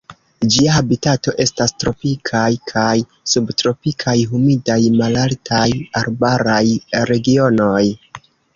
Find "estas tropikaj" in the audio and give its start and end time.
1.43-2.47